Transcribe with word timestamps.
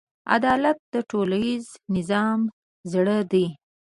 عدالت 0.35 0.77
د 0.93 0.95
ټولنیز 1.09 1.65
نظم 1.95 2.39
زړه 2.91 3.17
دی. 3.31 3.45